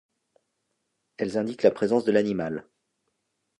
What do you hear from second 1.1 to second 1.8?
Elles indiquent la